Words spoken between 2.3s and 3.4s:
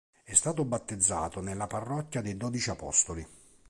Dodici Apostoli.